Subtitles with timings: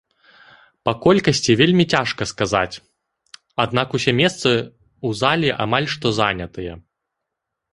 [0.87, 2.81] Па колькасці вельмі цяжка сказаць,
[3.67, 6.73] аднак усе месцы ў залі амаль што занятыя.